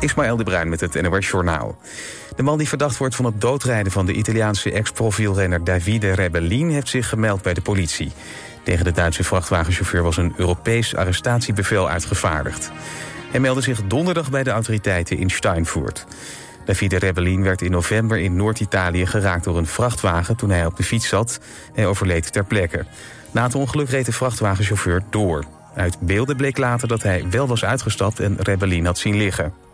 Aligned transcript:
Ismaël 0.00 0.36
de 0.36 0.44
Bruin 0.44 0.68
met 0.68 0.80
het 0.80 1.02
NOS 1.02 1.28
Journaal. 1.28 1.78
De 2.36 2.42
man 2.42 2.58
die 2.58 2.68
verdacht 2.68 2.96
wordt 2.96 3.14
van 3.14 3.24
het 3.24 3.40
doodrijden 3.40 3.92
van 3.92 4.06
de 4.06 4.12
Italiaanse 4.12 4.72
ex-profielrenner 4.72 5.64
Davide 5.64 6.12
Rebellin... 6.12 6.70
heeft 6.70 6.88
zich 6.88 7.08
gemeld 7.08 7.42
bij 7.42 7.54
de 7.54 7.60
politie. 7.60 8.12
Tegen 8.62 8.84
de 8.84 8.92
Duitse 8.92 9.24
vrachtwagenchauffeur 9.24 10.02
was 10.02 10.16
een 10.16 10.34
Europees 10.36 10.94
arrestatiebevel 10.96 11.88
uitgevaardigd. 11.88 12.70
Hij 13.30 13.40
meldde 13.40 13.62
zich 13.62 13.86
donderdag 13.86 14.30
bij 14.30 14.42
de 14.42 14.50
autoriteiten 14.50 15.18
in 15.18 15.30
Steinfurt. 15.30 16.06
Davide 16.64 16.98
Rebellin 16.98 17.42
werd 17.42 17.62
in 17.62 17.70
november 17.70 18.18
in 18.18 18.36
Noord-Italië 18.36 19.06
geraakt 19.06 19.44
door 19.44 19.58
een 19.58 19.66
vrachtwagen... 19.66 20.36
toen 20.36 20.50
hij 20.50 20.66
op 20.66 20.76
de 20.76 20.82
fiets 20.82 21.08
zat. 21.08 21.40
Hij 21.72 21.86
overleed 21.86 22.32
ter 22.32 22.44
plekke. 22.44 22.84
Na 23.30 23.42
het 23.42 23.54
ongeluk 23.54 23.88
reed 23.88 24.06
de 24.06 24.12
vrachtwagenchauffeur 24.12 25.02
door. 25.10 25.44
Uit 25.74 26.00
beelden 26.00 26.36
bleek 26.36 26.58
later 26.58 26.88
dat 26.88 27.02
hij 27.02 27.24
wel 27.30 27.46
was 27.46 27.64
uitgestapt 27.64 28.20
en 28.20 28.36
Rebellin 28.40 28.86
had 28.86 28.98
zien 28.98 29.16
liggen. 29.16 29.65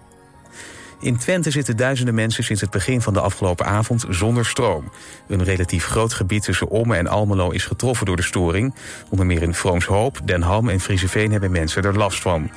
In 1.02 1.16
Twente 1.16 1.50
zitten 1.50 1.76
duizenden 1.76 2.14
mensen 2.14 2.44
sinds 2.44 2.60
het 2.60 2.70
begin 2.70 3.00
van 3.00 3.12
de 3.12 3.20
afgelopen 3.20 3.66
avond 3.66 4.04
zonder 4.08 4.46
stroom. 4.46 4.92
Een 5.28 5.44
relatief 5.44 5.84
groot 5.84 6.12
gebied 6.12 6.42
tussen 6.42 6.68
Omme 6.68 6.96
en 6.96 7.06
Almelo 7.06 7.50
is 7.50 7.64
getroffen 7.64 8.06
door 8.06 8.16
de 8.16 8.22
storing. 8.22 8.74
Onder 9.08 9.26
meer 9.26 9.42
in 9.42 9.54
Vroomshoop, 9.54 10.20
Den 10.24 10.42
Ham 10.42 10.68
en 10.68 10.80
Frieseveen 10.80 11.32
hebben 11.32 11.50
mensen 11.50 11.82
er 11.82 11.96
last 11.96 12.20
van. 12.20 12.50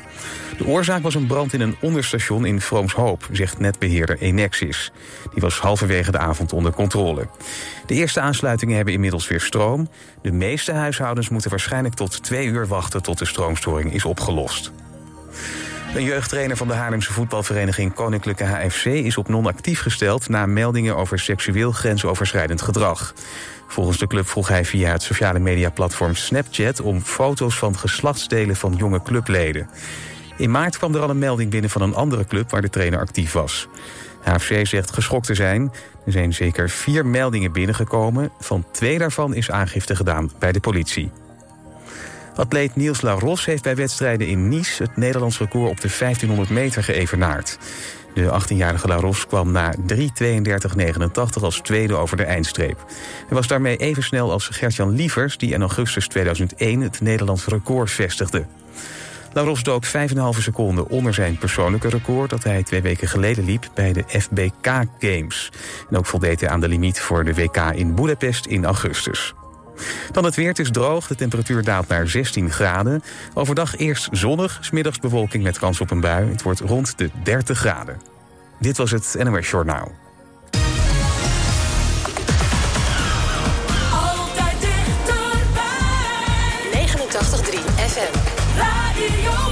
De 0.58 0.66
oorzaak 0.66 1.02
was 1.02 1.16
een 1.16 1.28
brand 1.28 1.54
in 1.54 1.62
een 1.62 1.76
onderstation 1.82 2.46
in 2.46 2.62
Vroomshoop, 2.62 3.28
zegt 3.32 3.60
netbeheerder 3.60 4.18
Enexis. 4.20 4.92
Die 5.34 5.42
was 5.42 5.60
halverwege 5.60 6.12
de 6.12 6.18
avond 6.18 6.54
onder 6.54 6.74
controle. 6.74 7.28
De 7.86 7.94
eerste 7.94 8.20
aansluitingen 8.20 8.76
hebben 8.76 8.94
inmiddels 8.94 9.28
weer 9.28 9.42
stroom. 9.42 9.90
De 10.22 10.32
meeste 10.32 10.72
huishoudens 10.72 11.30
moeten 11.30 11.50
waarschijnlijk 11.50 11.96
tot 11.96 12.24
twee 12.24 12.48
uur 12.48 12.68
wachten 12.68 13.02
tot 13.02 13.18
de 13.18 13.26
stroomstoring 13.26 13.94
is 13.94 14.06
opgelost. 14.06 14.72
Een 15.96 16.04
jeugdtrainer 16.04 16.58
van 16.58 16.68
de 16.68 16.74
Haarlemse 16.74 17.14
voetbalvereniging 17.14 17.94
Koninklijke 17.94 18.44
HFC 18.44 18.86
is 18.86 19.18
op 19.18 19.28
non-actief 19.28 19.80
gesteld 19.80 20.30
na 20.30 20.46
meldingen 20.46 20.96
over 20.96 21.20
seksueel 21.20 21.72
grensoverschrijdend 21.72 22.62
gedrag. 22.62 23.14
Volgens 23.68 23.98
de 23.98 24.08
club 24.08 24.28
vroeg 24.28 24.48
hij 24.48 24.66
via 24.66 24.92
het 24.92 25.04
sociale 25.04 25.40
mediaplatform 25.40 26.16
Snapchat 26.16 26.82
om 26.82 27.02
foto's 27.02 27.58
van 27.58 27.78
geslachtsdelen 27.78 28.56
van 28.56 28.74
jonge 28.78 29.02
clubleden. 29.02 29.70
In 30.38 30.52
maart 30.52 30.78
kwam 30.78 30.96
er 30.96 31.02
al 31.02 31.10
een 31.10 31.20
melding 31.20 31.52
binnen 31.52 31.70
van 31.70 31.82
een 31.82 31.96
andere 31.96 32.26
club 32.26 32.50
waar 32.52 32.62
de 32.62 32.70
trainer 32.70 33.00
actief 33.00 33.32
was. 33.32 33.68
HFC 34.24 34.68
zegt 34.68 34.94
geschokt 34.94 35.26
te 35.26 35.36
zijn. 35.36 35.72
Er 36.06 36.12
zijn 36.12 36.34
zeker 36.34 36.70
vier 36.70 37.06
meldingen 37.06 37.52
binnengekomen. 37.52 38.32
Van 38.40 38.66
twee 38.72 38.98
daarvan 38.98 39.34
is 39.34 39.52
aangifte 39.52 39.96
gedaan 39.96 40.32
bij 40.40 40.52
de 40.52 40.60
politie. 40.60 41.12
Atleet 42.36 42.76
Niels 42.76 43.02
Laros 43.02 43.46
heeft 43.46 43.64
bij 43.64 43.76
wedstrijden 43.76 44.28
in 44.28 44.48
Nice... 44.48 44.84
het 44.84 44.98
Nederlands 44.98 45.40
record 45.40 45.70
op 45.70 45.82
de 45.82 45.96
1500 46.00 46.50
meter 46.50 46.84
geëvenaard. 46.84 47.58
De 48.14 48.42
18-jarige 48.42 48.88
Laros 48.88 49.28
kwam 49.28 49.52
na 49.52 49.74
3.32.89 49.76 51.42
als 51.42 51.60
tweede 51.60 51.96
over 51.96 52.18
de 52.18 52.24
eindstreep. 52.24 52.86
Hij 53.28 53.38
was 53.38 53.48
daarmee 53.48 53.78
even 53.78 54.04
snel 54.04 54.32
als 54.32 54.48
Gertjan 54.48 54.96
Lievers... 54.96 55.38
die 55.38 55.54
in 55.54 55.62
augustus 55.62 56.08
2001 56.08 56.82
het 56.82 57.02
Nederlands 57.02 57.46
record 57.46 57.92
vestigde. 57.92 58.46
Laros 59.34 59.64
dook 59.64 59.86
5,5 59.86 59.92
seconden 60.40 60.88
onder 60.88 61.14
zijn 61.14 61.38
persoonlijke 61.38 61.90
record... 61.90 62.30
dat 62.30 62.44
hij 62.44 62.64
twee 62.64 62.82
weken 62.82 63.08
geleden 63.08 63.46
liep 63.46 63.70
bij 63.74 63.94
de 63.94 64.04
FBK 64.08 64.86
Games. 65.00 65.52
En 65.90 65.98
ook 65.98 66.06
voldeed 66.06 66.40
hij 66.40 66.50
aan 66.50 66.60
de 66.60 66.68
limiet 66.68 67.00
voor 67.00 67.24
de 67.24 67.34
WK 67.34 67.58
in 67.58 67.96
Budapest 67.96 68.46
in 68.46 68.66
augustus. 68.66 69.34
Dan 70.12 70.24
het 70.24 70.36
weer, 70.36 70.48
het 70.48 70.60
is 70.60 70.72
droog, 70.72 71.08
de 71.08 71.16
temperatuur 71.16 71.64
daalt 71.64 71.88
naar 71.88 72.08
16 72.08 72.52
graden. 72.52 73.04
Overdag 73.34 73.78
eerst 73.78 74.08
zonnig, 74.12 74.58
smiddags 74.62 75.00
bewolking 75.00 75.44
met 75.44 75.60
kans 75.60 75.82
op 75.82 75.92
een 75.92 76.00
bui. 76.00 76.30
Het 76.30 76.42
wordt 76.42 76.60
rond 76.60 76.98
de 76.98 77.10
30 77.24 77.58
graden. 77.58 78.02
Dit 78.60 78.78
was 78.78 78.92
het 78.92 79.16
NOS 79.24 79.50
Journaal. 79.50 79.92
Altijd 83.92 84.62
dichterbij. 84.62 85.66
89.3 86.72 87.60
FM. 87.76 88.18
Radio 88.58 89.45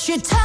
shit 0.00 0.24
time. 0.24 0.39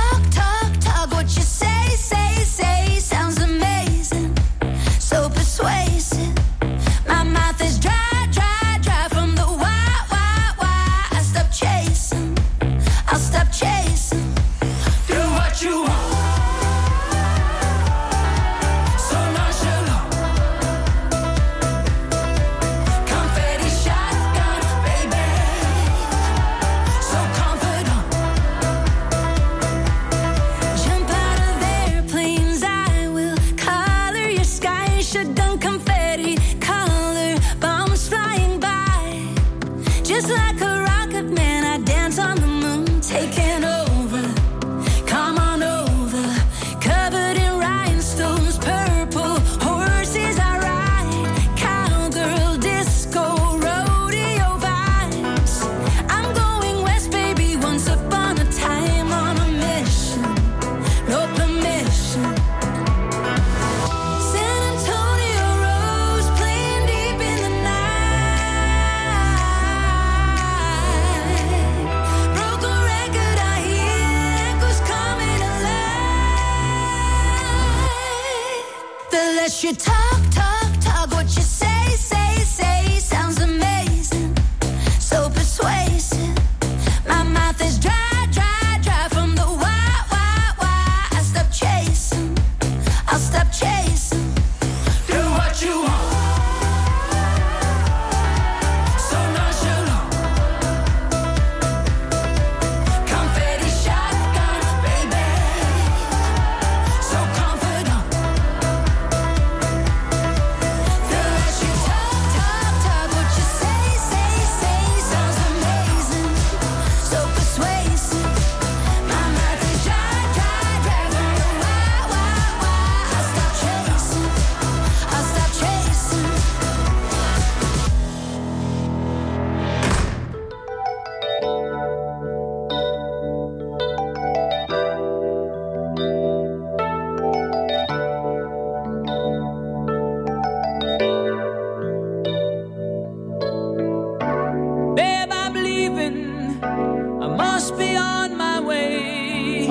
be 147.77 147.95
on 147.95 148.37
my 148.37 148.59
way. 148.59 149.67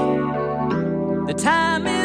The 1.26 1.34
time 1.34 1.86
is 1.86 2.03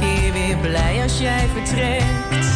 keer 0.00 0.32
weer 0.32 0.56
blij 0.56 1.02
als 1.02 1.18
jij 1.18 1.48
vertrekt. 1.54 2.48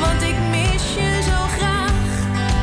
Want 0.00 0.22
ik 0.22 0.36
mis 0.50 0.94
je 0.94 1.22
zo 1.30 1.38
graag. 1.56 1.90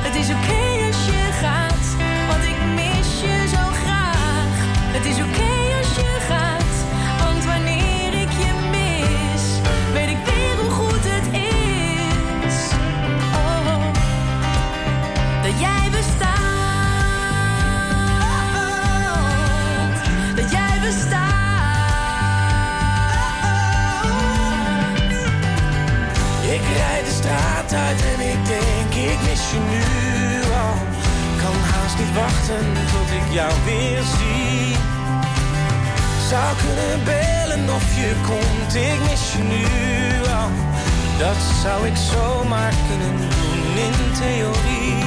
Het 0.05 0.15
is 0.15 0.29
oké 0.29 0.85
als 0.87 1.05
je 1.05 1.29
gaat. 1.41 1.85
Want 2.27 2.43
ik 2.43 2.59
mis 2.75 3.21
je 3.21 3.47
zo 3.55 3.63
graag. 3.83 4.53
Het 4.95 5.05
is 5.05 5.17
oké 5.17 5.46
uit 27.73 28.01
en 28.13 28.19
ik 28.33 28.45
denk, 28.45 28.91
ik 29.11 29.19
mis 29.29 29.43
je 29.51 29.61
nu 29.73 29.83
al. 30.65 30.75
Kan 31.41 31.57
haast 31.71 31.97
niet 31.97 32.13
wachten 32.23 32.67
tot 32.93 33.09
ik 33.19 33.33
jou 33.33 33.53
weer 33.65 34.01
zie. 34.17 34.75
Zou 36.29 36.49
kunnen 36.63 37.03
bellen 37.03 37.75
of 37.75 37.95
je 37.95 38.11
komt, 38.29 38.75
ik 38.75 38.99
mis 39.09 39.23
je 39.33 39.43
nu 39.53 39.65
al. 40.39 40.49
Dat 41.23 41.41
zou 41.63 41.87
ik 41.87 41.97
zomaar 42.13 42.73
kunnen 42.87 43.15
doen 43.17 43.63
in 43.87 43.97
theorie. 44.21 44.97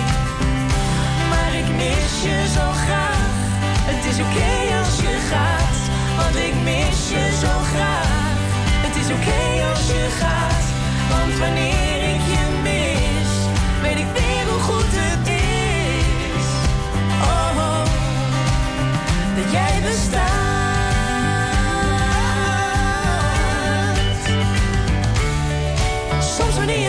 Maar 1.31 1.53
ik 1.63 1.69
mis 1.83 2.13
je 2.27 2.39
zo 2.57 2.67
graag. 2.85 3.29
Het 3.91 4.03
is 4.11 4.19
oké 4.27 4.53
als 4.81 4.97
je 5.07 5.15
gaat, 5.33 5.79
want 6.19 6.37
ik 6.49 6.55
mis 6.71 6.99
je 7.15 7.25
zo 7.45 7.55
graag. 7.73 8.11
Het 8.87 8.97
is 9.03 9.09
oké 9.17 9.43
als 9.71 9.85
je 9.95 10.05
gaat, 10.21 10.65
want 11.13 11.39
wanneer 11.39 11.99
ik 12.15 12.23
je 12.35 12.40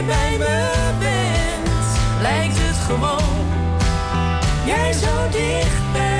bij 0.06 0.38
me 0.38 0.70
bent, 1.00 1.70
lijkt 2.22 2.58
het 2.58 2.78
gewoon. 2.78 3.46
Jij 4.66 4.94
zo 4.94 5.30
dichtbij. 5.32 6.11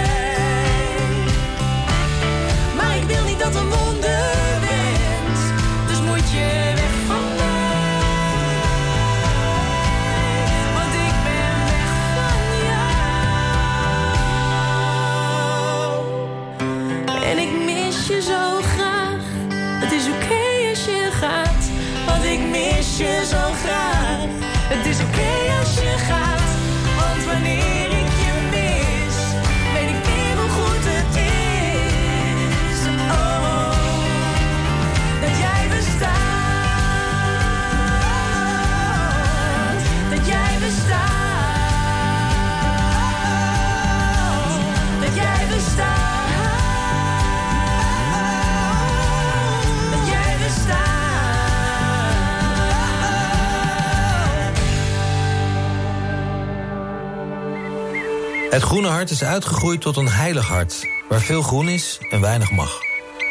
Het 58.62 58.70
groene 58.70 58.88
hart 58.88 59.10
is 59.10 59.24
uitgegroeid 59.24 59.82
tot 59.82 59.98
een 59.98 60.10
heilig 60.10 60.48
hart, 60.48 60.88
waar 61.10 61.20
veel 61.20 61.42
groen 61.42 61.70
is 61.70 62.00
en 62.10 62.22
weinig 62.22 62.52
mag. 62.52 62.80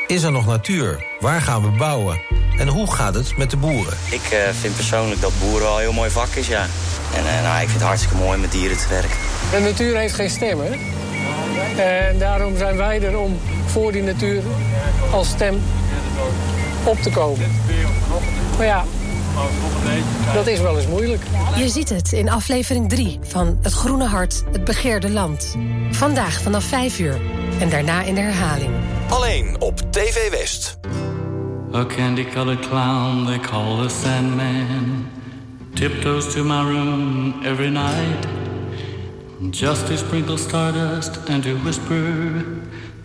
Is 0.06 0.22
er 0.22 0.32
nog 0.32 0.46
natuur? 0.46 1.06
Waar 1.20 1.40
gaan 1.40 1.62
we 1.62 1.78
bouwen? 1.78 2.20
En 2.58 2.68
hoe 2.68 2.92
gaat 2.92 3.14
het 3.14 3.37
met 3.37 3.50
de 3.50 3.56
boeren? 3.56 3.96
Ik 4.10 4.22
eh, 4.22 4.38
vind 4.60 4.75
persoonlijk 4.75 5.20
dat 5.20 5.32
boeren 5.40 5.60
wel 5.60 5.75
een 5.75 5.80
heel 5.80 5.92
mooi 5.92 6.10
vak 6.10 6.34
is, 6.34 6.46
ja. 6.46 6.66
En 7.14 7.26
eh, 7.26 7.42
nou, 7.42 7.54
ik 7.54 7.68
vind 7.68 7.72
het 7.72 7.82
hartstikke 7.82 8.16
mooi 8.16 8.38
met 8.38 8.52
dieren 8.52 8.76
te 8.76 8.88
werken. 8.88 9.16
De 9.50 9.60
natuur 9.60 9.96
heeft 9.96 10.14
geen 10.14 10.30
stem, 10.30 10.60
hè? 10.60 10.70
En 11.82 12.18
daarom 12.18 12.56
zijn 12.56 12.76
wij 12.76 13.02
er 13.02 13.18
om 13.18 13.40
voor 13.66 13.92
die 13.92 14.02
natuur 14.02 14.42
als 15.12 15.28
stem 15.28 15.62
op 16.84 17.00
te 17.02 17.10
komen. 17.10 17.60
Maar 18.56 18.66
ja, 18.66 18.84
dat 20.35 20.47
is 20.47 20.61
wel 20.61 20.76
eens 20.76 20.87
moeilijk. 20.87 21.23
Je 21.56 21.68
ziet 21.68 21.88
het 21.88 22.12
in 22.12 22.30
aflevering 22.30 22.88
3 22.88 23.18
van 23.23 23.59
Het 23.62 23.73
Groene 23.73 24.06
Hart, 24.06 24.44
het 24.52 24.64
begeerde 24.64 25.11
land. 25.11 25.56
Vandaag 25.90 26.40
vanaf 26.40 26.64
5 26.64 26.99
uur 26.99 27.20
en 27.61 27.68
daarna 27.68 28.02
in 28.02 28.14
de 28.14 28.20
herhaling. 28.20 28.70
Alleen 29.09 29.56
op 29.59 29.92
TV 29.92 30.30
West. 30.30 30.78
A 31.75 31.87
candy-colored 31.87 32.68
clown 32.68 33.26
they 33.26 33.38
call 33.38 33.82
the 33.82 33.94
Sandman 34.02 35.09
tiptoes 35.75 36.35
to 36.35 36.44
my 36.44 36.62
room 36.62 37.44
every 37.44 37.70
night 37.70 38.26
just 39.50 39.87
to 39.87 39.97
sprinkle 39.97 40.37
stardust 40.37 41.28
and 41.28 41.42
to 41.42 41.54
whisper, 41.56 42.44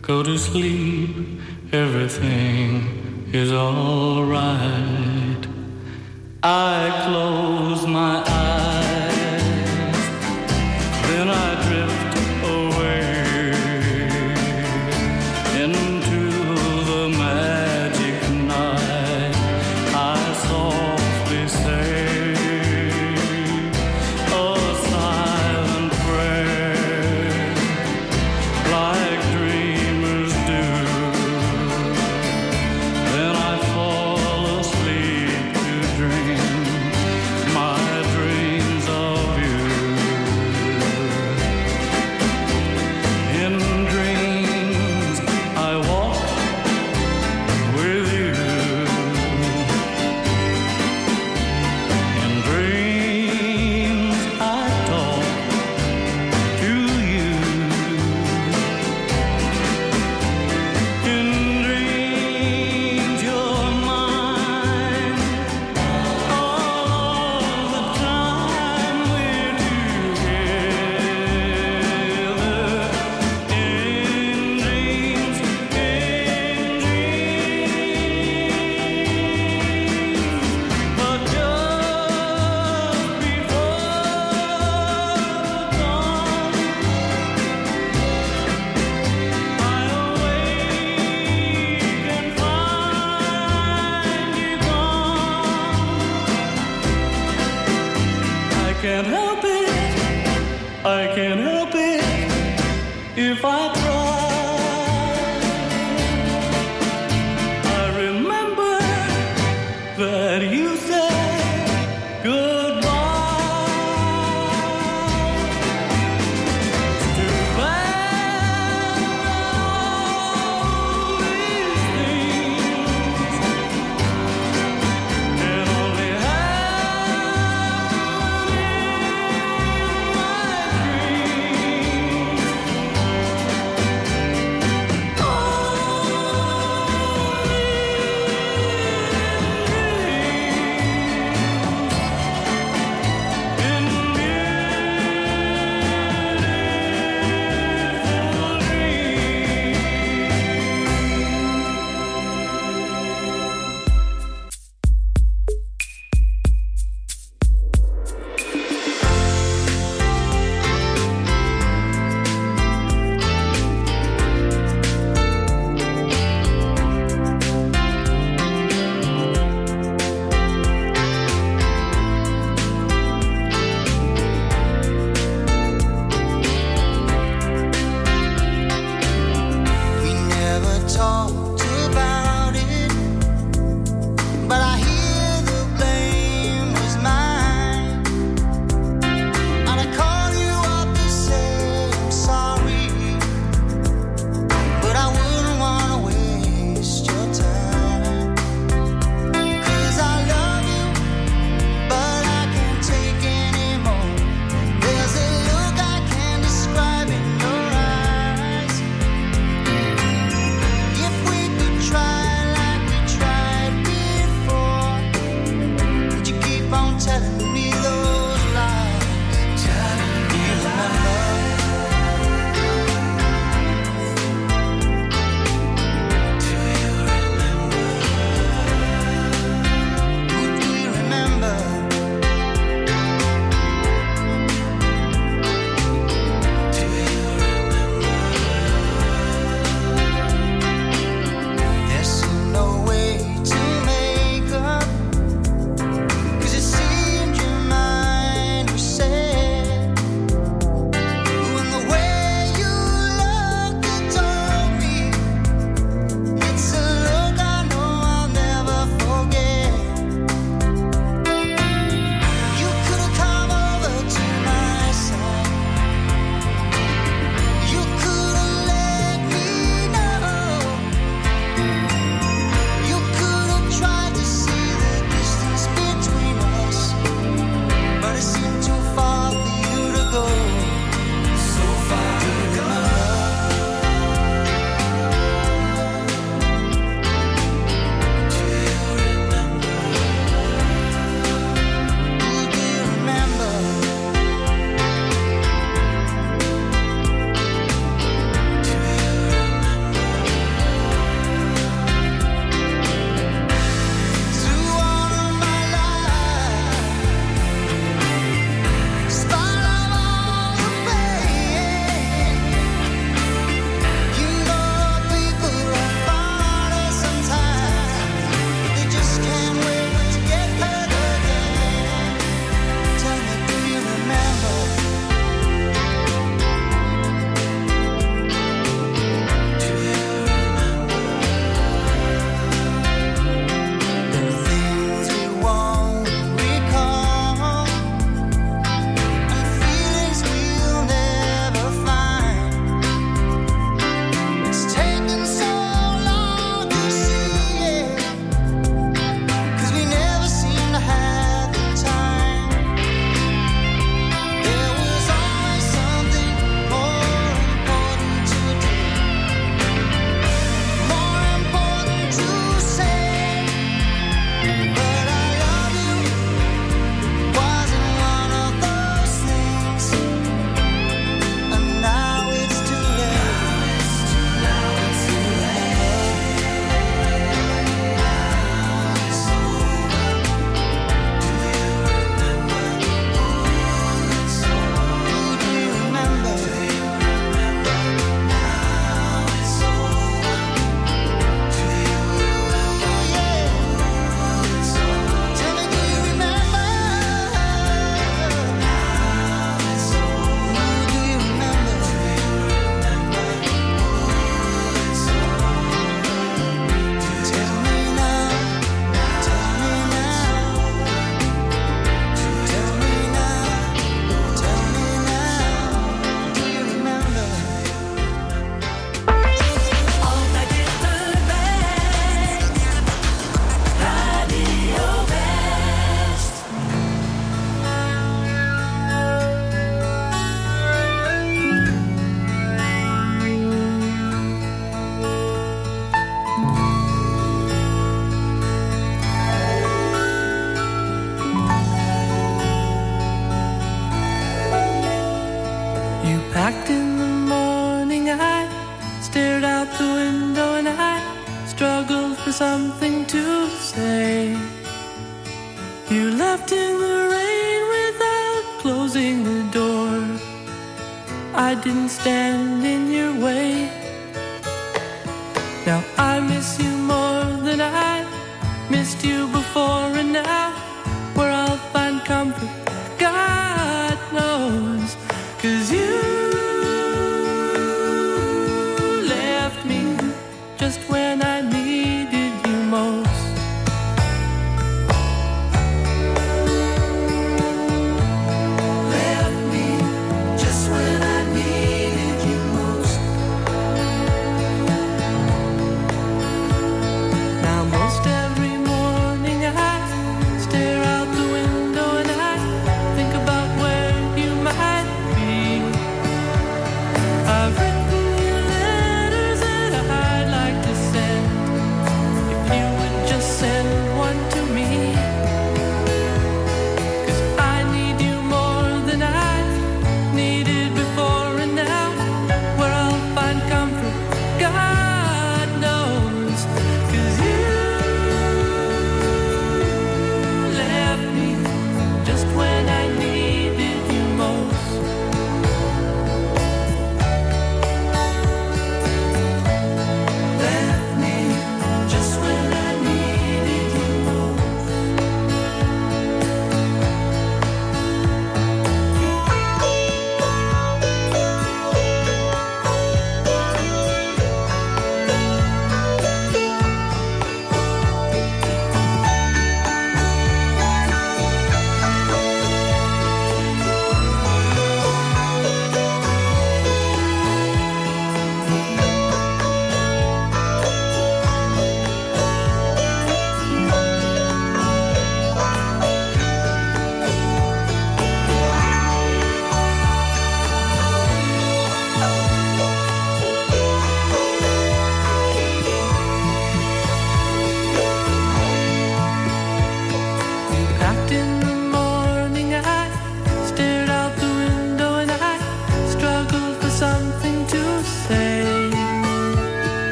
"Go 0.00 0.22
to 0.22 0.36
sleep, 0.36 1.10
everything 1.70 2.82
is 3.32 3.50
all 3.50 4.24
right." 4.24 5.27
I 6.40 7.04
close 7.04 7.84
my 7.84 8.22
eyes, 8.24 9.42
then 11.08 11.28
I 11.28 11.57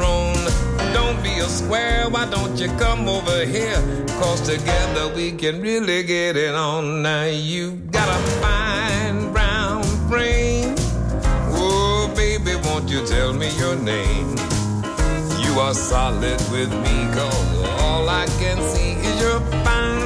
throne. 0.00 0.44
Don't 0.94 1.22
be 1.22 1.34
a 1.38 1.48
square, 1.58 2.08
why 2.08 2.24
don't 2.30 2.56
you 2.58 2.68
come 2.84 3.06
over 3.08 3.44
here? 3.44 3.80
Cause 4.20 4.40
together 4.40 5.14
we 5.14 5.32
can 5.32 5.60
really 5.60 6.02
get 6.02 6.36
it 6.36 6.54
on. 6.54 7.02
Now 7.02 7.24
you 7.24 7.72
got 7.98 8.08
a 8.08 8.20
fine 8.40 9.32
brown 9.32 9.84
brain. 10.08 10.74
Oh, 11.62 12.10
baby, 12.16 12.56
won't 12.64 12.88
you 12.88 13.06
tell 13.06 13.32
me 13.32 13.48
your 13.58 13.76
name? 13.76 14.30
You 15.44 15.52
are 15.60 15.74
solid 15.74 16.40
with 16.54 16.72
me, 16.84 16.96
cause 17.16 17.48
all 17.84 18.08
I 18.08 18.26
can 18.40 18.58
see 18.72 18.92
is 19.08 19.20
your 19.20 19.40
fine. 19.64 19.99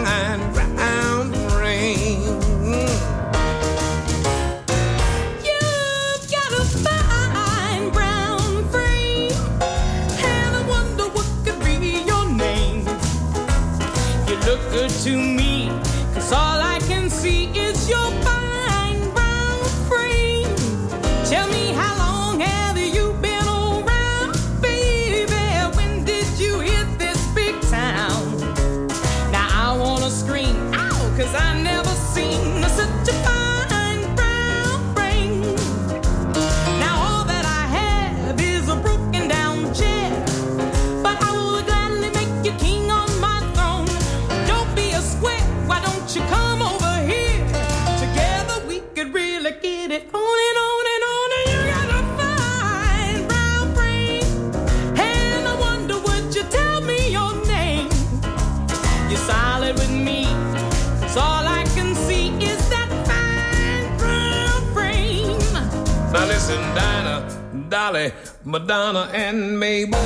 Dolly, 67.75 68.13
Madonna, 68.45 69.11
and 69.13 69.59
Mabel. 69.59 69.99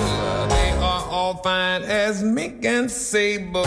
They 0.48 0.70
are 0.80 1.04
all 1.10 1.34
fine 1.42 1.82
as 1.82 2.22
mink 2.22 2.64
and 2.64 2.90
sable. 2.90 3.66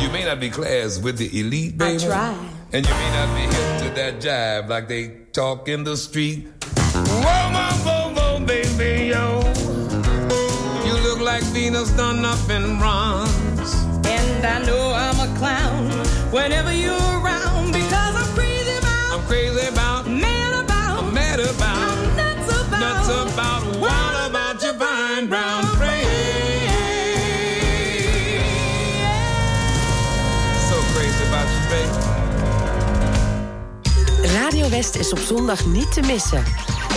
You 0.00 0.08
may 0.08 0.24
not 0.24 0.40
be 0.40 0.48
class 0.48 0.98
with 0.98 1.18
the 1.18 1.28
elite, 1.38 1.76
baby. 1.76 2.02
I 2.02 2.06
try. 2.06 2.48
And 2.72 2.88
you 2.88 2.94
may 2.94 3.10
not 3.10 3.36
be 3.36 3.42
hip 3.42 3.82
to 3.82 3.94
that 3.96 4.14
jive 4.22 4.70
like 4.70 4.88
they 4.88 5.08
talk 5.34 5.68
in 5.68 5.84
the 5.84 5.94
street. 5.94 6.48
Whoa, 6.64 7.50
whoa, 7.52 7.74
whoa, 7.84 8.38
whoa, 8.38 8.46
baby, 8.46 9.08
yo. 9.08 9.42
You 10.86 10.94
look 11.02 11.20
like 11.20 11.42
Venus 11.52 11.90
done 11.90 12.24
up 12.24 12.48
in 12.48 12.78
bronze. 12.78 13.74
And 14.06 14.46
I 14.46 14.64
know 14.64 14.90
I'm 14.94 15.20
a 15.20 15.38
clown 15.38 15.90
whenever 16.32 16.72
you're 16.72 17.11
West 34.82 34.96
is 34.96 35.12
op 35.12 35.18
zondag 35.18 35.66
niet 35.66 35.92
te 35.92 36.00
missen. 36.00 36.44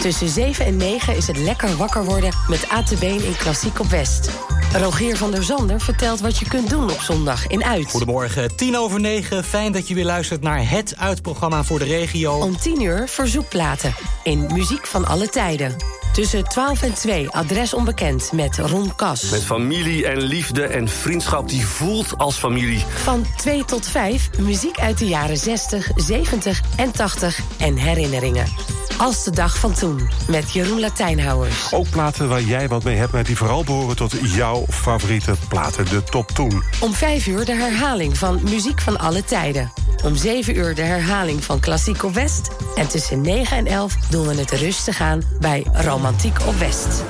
Tussen 0.02 0.30
7 0.30 0.66
en 0.66 0.78
9 0.78 1.16
is 1.16 1.28
het 1.28 1.38
lekker 1.38 1.76
wakker 1.76 2.06
worden 2.06 2.34
met 2.48 2.70
ATB 2.70 3.02
in 3.04 3.36
Klassiek 3.38 3.80
op 3.80 3.86
West. 3.86 4.30
Rogier 4.74 5.18
van 5.18 5.32
der 5.32 5.44
Zander 5.44 5.82
vertelt 5.82 6.20
wat 6.20 6.38
je 6.38 6.48
kunt 6.48 6.70
doen 6.70 6.92
op 6.92 7.00
zondag 7.00 7.48
in 7.48 7.64
Uit. 7.64 7.90
Goedemorgen, 7.90 8.56
tien 8.56 8.78
over 8.78 9.00
negen. 9.00 9.44
Fijn 9.44 9.72
dat 9.72 9.88
je 9.88 9.94
weer 9.94 10.06
luistert 10.06 10.42
naar 10.42 10.70
het 10.70 10.98
uitprogramma 10.98 11.64
voor 11.64 11.80
de 11.80 11.86
regio. 11.86 12.34
Om 12.34 12.58
10 12.58 12.82
uur 12.82 13.08
verzoekplaten 13.08 13.96
in 14.24 14.50
Muziek 14.54 14.88
van 14.88 15.06
alle 15.06 15.30
tijden. 15.30 15.95
Tussen 16.16 16.44
12 16.44 16.82
en 16.82 16.94
2 16.94 17.30
adres 17.30 17.74
onbekend 17.74 18.32
met 18.32 18.58
Ron 18.58 18.96
Kas. 18.96 19.30
Met 19.30 19.44
familie 19.44 20.08
en 20.08 20.22
liefde 20.22 20.64
en 20.64 20.88
vriendschap 20.88 21.50
die 21.50 21.66
voelt 21.66 22.18
als 22.18 22.36
familie. 22.36 22.86
Van 23.04 23.26
2 23.38 23.66
tot 23.66 23.88
5 23.88 24.30
muziek 24.40 24.80
uit 24.80 24.98
de 24.98 25.08
jaren 25.08 25.38
60, 25.38 25.90
70 25.96 26.62
en 26.76 26.92
80 26.92 27.40
en 27.58 27.78
herinneringen. 27.78 28.46
Als 28.98 29.24
de 29.24 29.32
dag 29.32 29.58
van 29.58 29.74
toen 29.74 30.10
met 30.28 30.52
Jeroen 30.52 30.80
Latijnhouwers. 30.80 31.74
Ook 31.74 31.90
platen 31.90 32.30
waar 32.30 32.42
jij 32.42 32.68
wat 32.68 32.84
mee 32.84 32.96
hebt, 32.96 33.12
maar 33.12 33.24
die 33.24 33.38
vooral 33.38 33.64
behoren 33.64 33.96
tot 33.96 34.14
jouw 34.22 34.66
favoriete 34.70 35.36
platen, 35.48 35.86
de 35.86 36.04
top 36.04 36.32
toen. 36.32 36.64
Om 36.80 36.94
5 36.94 37.28
uur 37.28 37.46
de 37.46 37.56
herhaling 37.56 38.18
van 38.18 38.40
Muziek 38.44 38.82
van 38.82 39.00
alle 39.00 39.24
tijden. 39.24 39.72
Om 40.04 40.16
7 40.16 40.58
uur 40.58 40.76
de 40.76 40.82
herhaling 40.82 41.44
van 41.44 41.60
Klassiek 41.60 42.04
op 42.04 42.14
West. 42.14 42.50
En 42.76 42.88
tussen 42.88 43.22
9 43.22 43.58
en 43.58 43.68
11 43.68 43.96
doen 44.10 44.28
we 44.28 44.36
het 44.36 44.52
rustig 44.52 45.02
aan 45.02 45.22
bij 45.40 45.66
Romantiek 46.06 46.38
op 46.48 46.58
West. 46.58 47.04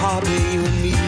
hard 0.00 0.26
you 0.54 0.62
need. 0.80 0.94
me 0.94 0.99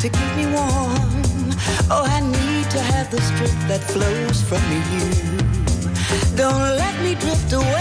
to 0.00 0.08
keep 0.08 0.34
me 0.34 0.46
warm. 0.46 1.52
Oh, 1.90 2.04
I 2.06 2.20
need 2.20 2.70
to 2.70 2.80
have 2.80 3.10
the 3.10 3.20
strength 3.20 3.68
that 3.68 3.82
flows 3.92 4.40
from 4.48 4.62
you. 4.72 5.04
Don't 6.36 6.76
let 6.78 6.94
me 7.02 7.14
drift 7.16 7.52
away. 7.52 7.79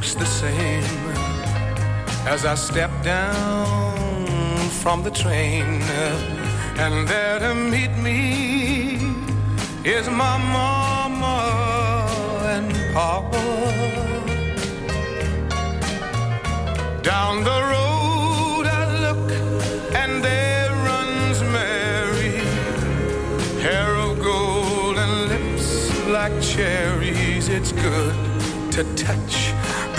Looks 0.00 0.14
the 0.14 0.24
same 0.24 0.82
as 2.26 2.46
I 2.46 2.54
step 2.54 2.90
down 3.02 4.56
from 4.80 5.02
the 5.02 5.10
train. 5.10 5.82
And 6.78 7.06
there 7.06 7.38
to 7.40 7.54
meet 7.54 7.94
me 7.98 8.94
is 9.84 10.08
my 10.08 10.38
mama 10.56 11.36
and 12.56 12.72
papa. 12.94 13.44
Down 17.02 17.44
the 17.44 17.60
road 17.74 18.64
I 18.80 18.84
look 19.04 19.30
and 19.94 20.24
there 20.24 20.72
runs 20.88 21.42
Mary, 21.42 22.38
hair 23.60 23.94
of 23.96 24.18
gold 24.22 24.96
and 24.96 25.28
lips 25.28 25.68
like 26.06 26.40
cherries. 26.40 27.50
It's 27.50 27.72
good 27.72 28.16
to 28.72 28.82
touch 28.94 29.59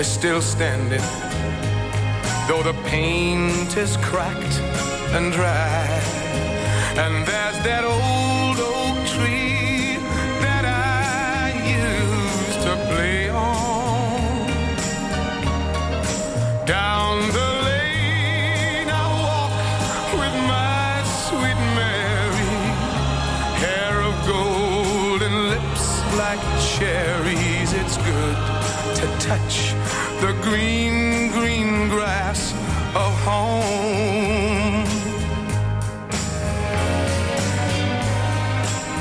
is 0.00 0.06
still 0.06 0.40
standing, 0.40 1.02
though 2.48 2.62
the 2.62 2.72
paint 2.86 3.76
is 3.76 3.98
cracked 3.98 4.56
and 5.14 5.30
dry. 5.30 5.84
And 6.96 7.26
there's 7.26 7.58
that 7.68 7.84
old 7.84 8.58
oak 8.58 8.96
tree 9.14 9.98
that 10.40 10.64
I 10.64 11.52
used 11.84 12.60
to 12.66 12.72
play 12.88 13.28
on. 13.28 14.46
Down 16.64 17.18
the 17.38 17.50
lane 17.68 18.88
I 18.88 19.06
walk 19.26 19.52
with 20.20 20.36
my 20.54 21.02
sweet 21.26 21.60
Mary, 21.76 22.56
hair 23.62 24.00
of 24.00 24.16
gold 24.26 25.20
and 25.28 25.36
lips 25.50 25.84
like 26.16 26.40
cherries. 26.72 27.74
It's 27.74 27.98
good 27.98 28.38
to 28.96 29.06
touch 29.28 29.69
the 30.20 30.32
green, 30.42 31.30
green 31.32 31.88
grass 31.88 32.52
of 32.94 33.12
home. 33.24 34.84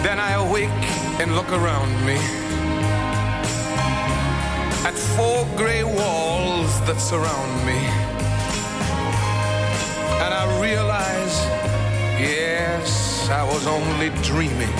Then 0.01 0.17
I 0.17 0.31
awake 0.45 0.69
and 1.19 1.35
look 1.35 1.51
around 1.51 1.91
me 2.05 2.15
at 4.87 4.93
four 5.17 5.45
gray 5.57 5.83
walls 5.83 6.71
that 6.87 7.01
surround 7.01 7.65
me. 7.65 7.79
And 10.23 10.33
I 10.33 10.45
realize, 10.61 11.35
yes, 12.17 13.27
I 13.29 13.43
was 13.43 13.67
only 13.67 14.09
dreaming. 14.23 14.75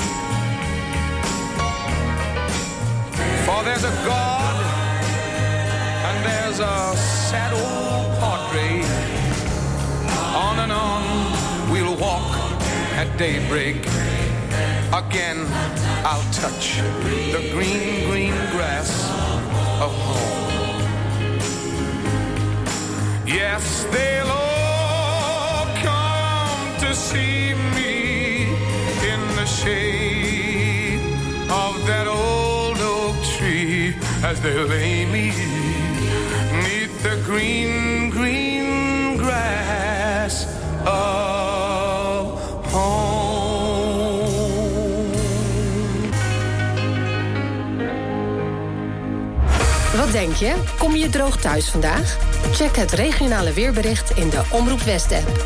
For 3.45 3.61
there's 3.65 3.83
a 3.83 3.95
God 4.07 4.68
a 6.59 6.95
sad 6.97 7.53
old 7.53 8.19
portrait. 8.19 8.83
On 10.35 10.59
and 10.59 10.71
on 10.71 11.71
we'll 11.71 11.95
walk 11.95 12.35
at 12.95 13.07
daybreak. 13.17 13.77
Again, 14.91 15.45
I'll 16.03 16.27
touch 16.33 16.77
the 17.31 17.49
green, 17.53 18.09
green 18.09 18.33
grass 18.51 18.91
of 19.79 19.91
home. 20.07 20.81
Yes, 23.25 23.85
they'll 23.91 24.27
all 24.27 25.65
come 25.77 26.79
to 26.79 26.93
see 26.93 27.53
me 27.75 28.43
in 29.11 29.21
the 29.35 29.45
shade 29.45 30.99
of 31.49 31.85
that 31.87 32.07
old 32.07 32.79
oak 32.79 33.15
tree 33.37 33.95
as 34.23 34.41
they 34.41 34.57
lay 34.57 35.05
me 35.05 35.48
green, 37.29 38.11
green 38.11 39.17
grass 39.17 40.45
of 40.85 42.39
home. 42.71 44.27
Wat 49.97 50.11
denk 50.11 50.35
je? 50.35 50.53
Kom 50.77 50.95
je 50.95 51.09
droog 51.09 51.37
thuis 51.37 51.69
vandaag? 51.69 52.17
Check 52.53 52.75
het 52.75 52.91
regionale 52.91 53.53
weerbericht 53.53 54.09
in 54.09 54.29
de 54.29 54.41
Omroep 54.51 54.81
West-app. 54.81 55.45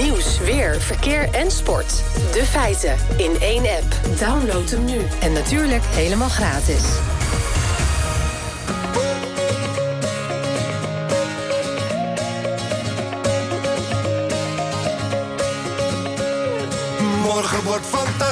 Nieuws, 0.00 0.38
weer, 0.38 0.80
verkeer 0.80 1.28
en 1.30 1.50
sport. 1.50 2.02
De 2.32 2.44
feiten 2.44 2.96
in 3.16 3.36
één 3.40 3.62
app. 3.62 4.18
Download 4.18 4.70
hem 4.70 4.84
nu. 4.84 5.00
En 5.20 5.32
natuurlijk 5.32 5.84
helemaal 5.84 6.28
gratis. 6.28 6.82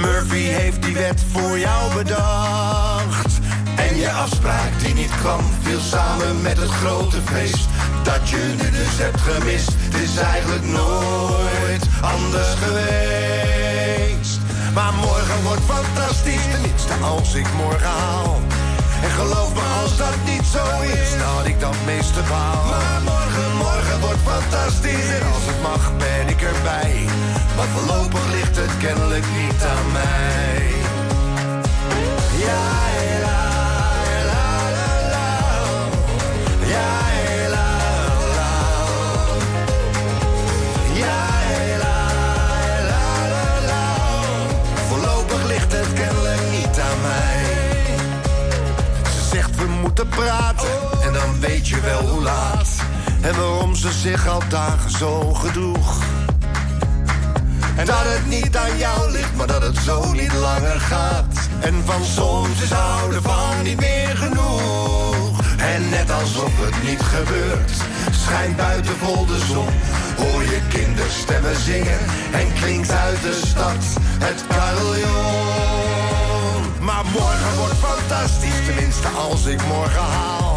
Murphy 0.00 0.44
heeft 0.44 0.82
die 0.82 0.94
wet 0.94 1.22
voor 1.32 1.58
jou 1.58 1.94
bedacht. 1.94 3.38
En 3.76 3.96
je 3.96 4.10
afspraak 4.10 4.80
die 4.84 4.94
niet 4.94 5.10
kwam, 5.20 5.40
viel 5.62 5.80
samen 5.80 6.42
met 6.42 6.56
het 6.56 6.70
grote 6.70 7.16
feest. 7.24 7.68
Dat 8.02 8.28
je 8.28 8.54
nu 8.58 8.70
dus 8.70 8.98
hebt 8.98 9.20
gemist, 9.20 9.70
het 9.78 9.94
is 9.94 10.16
eigenlijk 10.16 10.64
nooit 10.64 11.86
anders 12.00 12.54
geweest. 12.62 14.40
Maar 14.74 14.92
morgen 14.94 15.42
wordt 15.42 15.62
fantastisch, 15.66 16.46
tenminste 16.50 16.92
als 17.02 17.34
ik 17.34 17.46
morgen 17.56 17.88
haal. 17.88 18.51
En 19.02 19.10
geloof 19.10 19.54
me, 19.54 19.64
als 19.82 19.96
dat 19.96 20.16
niet 20.24 20.46
zo 20.56 20.64
is, 20.82 21.14
had 21.14 21.46
ik 21.46 21.60
dat 21.60 21.76
meeste 21.86 22.22
baal. 22.28 22.64
Maar 22.64 23.00
morgen, 23.04 23.56
morgen 23.56 24.00
wordt 24.00 24.22
fantastisch. 24.32 25.08
En 25.18 25.26
als 25.34 25.44
het 25.50 25.62
mag, 25.62 25.92
ben 25.96 26.28
ik 26.28 26.42
erbij. 26.42 26.94
Maar 27.56 27.66
voorlopig 27.74 28.26
ligt 28.34 28.56
het 28.56 28.76
kennelijk 28.78 29.24
niet 29.40 29.62
aan 29.64 29.92
mij. 29.92 30.91
Zich 54.02 54.28
al 54.28 54.42
dagen 54.48 54.90
zo 54.90 55.34
gedroeg. 55.34 56.02
En 57.76 57.86
dat 57.86 58.02
het 58.02 58.26
niet 58.26 58.56
aan 58.56 58.78
jou 58.78 59.10
ligt, 59.10 59.36
maar 59.36 59.46
dat 59.46 59.62
het 59.62 59.76
zo 59.76 60.12
niet 60.12 60.32
langer 60.32 60.80
gaat. 60.80 61.48
En 61.60 61.82
van 61.84 62.04
soms 62.04 62.62
is 62.62 62.70
houden 62.70 63.22
van 63.22 63.62
niet 63.62 63.80
meer 63.80 64.16
genoeg. 64.16 65.40
En 65.56 65.88
net 65.88 66.10
alsof 66.10 66.50
het 66.56 66.82
niet 66.82 67.02
gebeurt, 67.02 67.72
schijnt 68.10 68.56
buiten 68.56 68.96
vol 68.96 69.26
de 69.26 69.38
zon. 69.38 69.68
Hoor 70.16 70.42
je 70.42 70.60
kinderstemmen 70.68 71.56
zingen 71.56 71.98
en 72.32 72.52
klinkt 72.60 72.90
uit 72.90 73.22
de 73.22 73.40
stad 73.46 73.84
het 74.18 74.44
carillon. 74.48 75.42
Maar 76.80 77.04
morgen 77.12 77.56
wordt 77.58 77.78
fantastisch, 77.78 78.64
tenminste 78.66 79.08
als 79.08 79.44
ik 79.44 79.66
morgen 79.66 80.02
haal. 80.02 80.51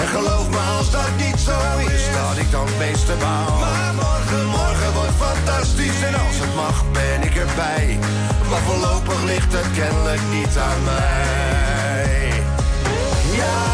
En 0.00 0.08
geloof 0.08 0.48
me 0.50 0.58
als 0.78 0.90
dat 0.90 1.10
niet 1.16 1.40
zo 1.40 1.58
is, 1.94 2.04
dat 2.12 2.36
ik 2.36 2.50
dan 2.50 2.66
het 2.66 2.78
meeste 2.78 3.14
baal. 3.20 3.58
Maar 3.58 3.94
morgen, 3.94 4.46
morgen 4.46 4.92
wordt 4.92 5.16
fantastisch 5.18 6.02
en 6.02 6.14
als 6.14 6.36
het 6.42 6.54
mag 6.54 6.84
ben 6.92 7.22
ik 7.22 7.34
erbij. 7.36 7.98
Maar 8.50 8.60
voorlopig 8.60 9.22
ligt 9.22 9.52
het 9.52 9.70
kennelijk 9.74 10.22
niet 10.30 10.56
aan 10.58 10.84
mij. 10.84 12.32
Ja. 13.36 13.72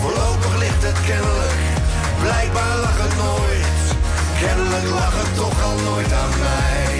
Voorlopig 0.00 0.58
ligt 0.58 0.82
het 0.82 1.00
kennelijk, 1.06 1.39
Kennelijk 4.40 4.90
lag 4.90 5.22
het 5.22 5.36
toch 5.36 5.64
al 5.64 5.76
nooit 5.78 6.12
aan 6.12 6.28
mij. 6.28 6.99